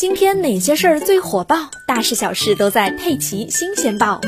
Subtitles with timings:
[0.00, 1.70] 今天哪些事儿最火爆？
[1.86, 4.18] 大事小事都在《佩奇新鲜报》。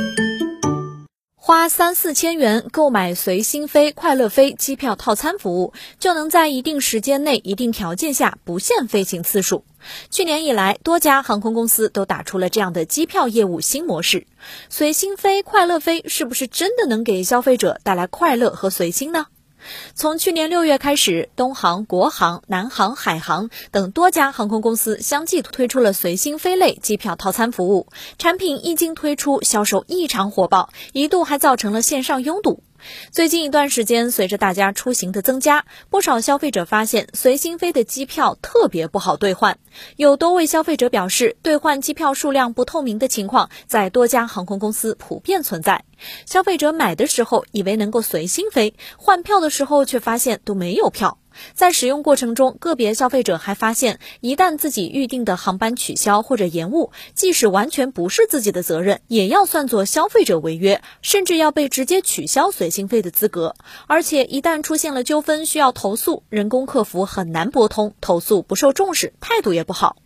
[1.34, 9.64] 花三四千元购买随心飞、快乐飞机票套餐服务，就能在一定时间内、一定条件下不限飞行次数。
[10.10, 14.26] 去年以来，多家航空公司都打出了这样的机票业务新模式。
[14.68, 19.24] 随心飞、快乐飞是不是真的能给消费者带来快乐和随心呢？
[19.94, 27.88] 从去年六月开始，东航、国航、南航、海航等多家航空公司相继推出了随心飞类机票套餐服务，
[28.18, 32.62] 产品一经推出，销售异常火爆，一度还造成了线上拥堵。
[33.10, 39.58] 最近一段时间，随着大家出行的增加，不少消费者发现随心飞的机票特别不好兑换。
[39.96, 45.84] 有多位消费者表示，兑换机票数量不透明的情况在多家航空公司普遍存在。
[46.26, 51.18] 消费者买的时候以为能够随心飞，换票的时候却发现都没有票。
[51.54, 63.54] 在使用过程中，个别消费者还发现，一旦自己预定的航班取消或者延误，即使完全不是自己的责任，也要算作消费者违约，甚至要被直接取消随心费的资格。
[63.86, 70.01] 而且，一旦出现了纠纷需要投诉，人工客服很难拨通，投诉不受重视，态度也不好。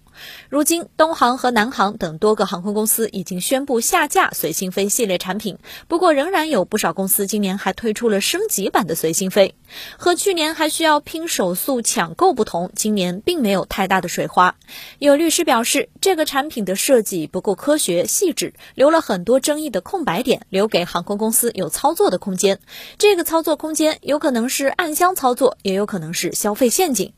[0.48, 5.58] 如今，东航和南航等多个航空公司已经宣布下架随心飞系列产品。
[5.88, 9.54] 不过，仍然有不少公司今年还推出了升级版的随心飞。
[9.98, 14.56] 和去年还需要拼手速抢购不同，今年并没有太大的水花。
[14.98, 22.60] 有律师表示，这个产品的设计不够科学细致，留了很多争议的空白点，留给航空公司有操作的空间。
[22.98, 27.12] 这个操作空间有可能是暗箱操作，也有可能是消费陷阱。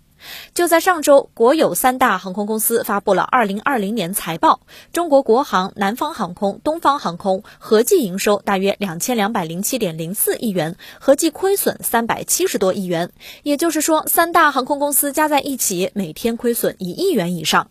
[0.55, 4.61] 就在上周，国有三大航空公司发布了二零二零年财报。
[4.93, 13.11] 中国国航、南方航空、东方航空合计营收大约两千两百零七点零四亿元，合计亏损三百七十多亿元。
[13.43, 17.69] 也就是说，三大航空公司加在一起，每天亏损一亿元以上。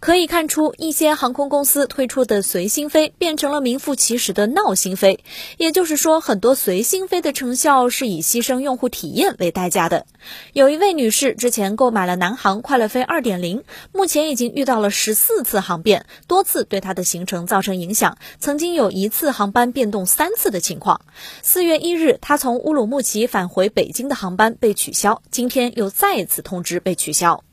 [0.00, 5.24] 可以看出，一些航空公司推出的随心飞变成了名副其实的闹心飞。
[5.58, 10.06] 也就是说，很多随心飞的成效是以牺牲用户体验为代价的。
[10.52, 13.62] 有一位女士之前购买了南航快乐飞2.0，
[13.92, 21.00] 目前已经遇到了十四次航变，多次对她的行程造成影响，曾经有一次航班变动三次的情况。
[21.42, 27.44] 四月一日，她从乌鲁木齐返回北京的航班被取消，今天又再一次通知被取消。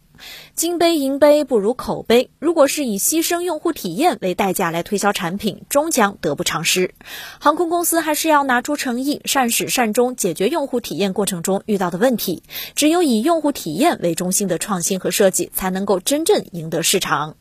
[0.55, 2.29] 金杯银杯不如口碑。
[2.39, 6.93] 如果是以牺牲用户体验为代价来推销产品，终将得不偿失。
[7.39, 12.43] 航空公司还是要拿出诚意，善始善终，解决用户体验过程中遇到的问题。
[12.75, 17.35] 只有以用户体验为中心的创新和设计，才能够真正赢得市场。